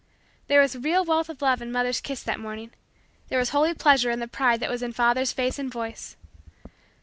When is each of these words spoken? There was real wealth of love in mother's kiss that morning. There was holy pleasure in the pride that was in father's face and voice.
There 0.47 0.59
was 0.59 0.75
real 0.75 1.05
wealth 1.05 1.29
of 1.29 1.43
love 1.43 1.61
in 1.61 1.71
mother's 1.71 2.01
kiss 2.01 2.23
that 2.23 2.39
morning. 2.39 2.71
There 3.29 3.37
was 3.37 3.49
holy 3.49 3.75
pleasure 3.75 4.09
in 4.09 4.19
the 4.19 4.27
pride 4.27 4.59
that 4.61 4.69
was 4.71 4.81
in 4.81 4.93
father's 4.93 5.31
face 5.31 5.59
and 5.59 5.71
voice. 5.71 6.17